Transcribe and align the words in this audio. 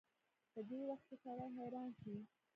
په 0.51 0.59
دې 0.67 0.79
وخت 0.89 1.05
کې 1.07 1.15
سړی 1.23 1.47
حيران 1.57 1.89
شي. 1.99 2.15